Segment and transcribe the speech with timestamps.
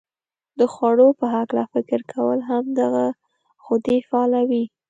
[0.59, 3.05] د خوړو په هلکه فکر کول هم دغه
[3.65, 4.63] غدې فعالوي.